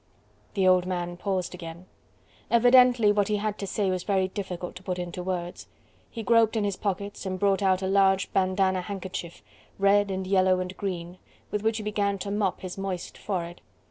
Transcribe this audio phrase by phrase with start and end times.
[0.55, 1.85] The old man paused again.
[2.49, 5.67] Evidently what he had to say was very difficult to put into words.
[6.09, 9.43] He groped in his pockets and brought out a large bandana handkerchief,
[9.77, 11.19] red and yellow and green,
[11.51, 13.61] with which he began to mop his moist forehead.